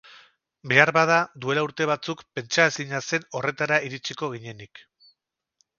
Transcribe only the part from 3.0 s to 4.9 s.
zen horretara iritsiko ginenik.